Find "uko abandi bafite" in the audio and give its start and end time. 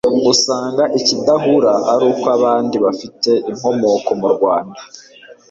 2.11-3.29